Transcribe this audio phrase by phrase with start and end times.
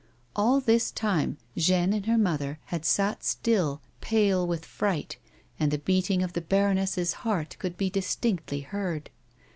[0.35, 5.17] All this time Jeanne and her mother had sat still, pale with fright,
[5.59, 9.11] and the beating of the baroness's heart could be distinctly heard.